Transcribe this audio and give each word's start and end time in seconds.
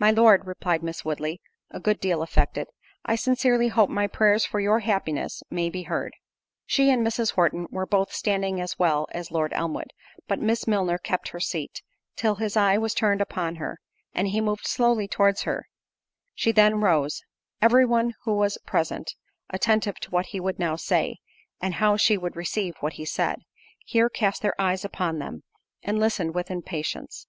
"My 0.00 0.10
Lord," 0.10 0.44
replied 0.44 0.82
Miss 0.82 1.04
Woodley, 1.04 1.40
a 1.70 1.78
good 1.78 2.00
deal 2.00 2.20
affected, 2.20 2.66
"I 3.04 3.14
sincerely 3.14 3.68
hope 3.68 3.88
my 3.88 4.08
prayers 4.08 4.44
for 4.44 4.58
your 4.58 4.80
happiness 4.80 5.44
may 5.50 5.70
be 5.70 5.84
heard." 5.84 6.14
She 6.66 6.90
and 6.90 7.06
Mrs. 7.06 7.34
Horton 7.34 7.68
were 7.70 7.86
both 7.86 8.12
standing 8.12 8.60
as 8.60 8.76
well 8.76 9.06
as 9.12 9.30
Lord 9.30 9.52
Elmwood; 9.52 9.90
but 10.26 10.40
Miss 10.40 10.66
Milner 10.66 10.98
kept 10.98 11.28
her 11.28 11.38
seat, 11.38 11.80
till 12.16 12.34
his 12.34 12.56
eye 12.56 12.76
was 12.76 12.92
turned 12.92 13.20
upon 13.20 13.54
her, 13.62 13.78
and 14.12 14.26
he 14.26 14.40
moved 14.40 14.66
slowly 14.66 15.06
towards 15.06 15.42
her; 15.42 15.68
she 16.34 16.50
then 16.50 16.80
rose:—every 16.80 17.86
one 17.86 18.14
who 18.24 18.34
was 18.34 18.58
present, 18.66 19.14
attentive 19.50 20.00
to 20.00 20.10
what 20.10 20.26
he 20.34 20.40
would 20.40 20.58
now 20.58 20.74
say, 20.74 21.18
and 21.60 21.74
how 21.74 21.96
she 21.96 22.18
would 22.18 22.34
receive 22.34 22.74
what 22.80 22.94
he 22.94 23.04
said, 23.04 23.38
here 23.86 24.10
cast 24.10 24.42
their 24.42 24.60
eyes 24.60 24.84
upon 24.84 25.20
them, 25.20 25.44
and 25.84 26.00
listened 26.00 26.34
with 26.34 26.50
impatience. 26.50 27.28